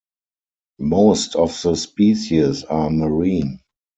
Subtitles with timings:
[0.79, 3.59] Most of the species are marine.